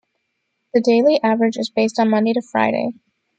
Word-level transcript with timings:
The 0.73 0.81
daily 0.81 1.21
average 1.21 1.57
is 1.57 1.69
based 1.69 1.99
on 1.99 2.09
Monday-Friday. 2.09 2.93